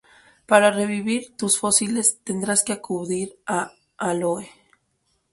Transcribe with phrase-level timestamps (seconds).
[0.47, 4.49] Para revivir tus fósiles, tendrás que acudir a Aloe.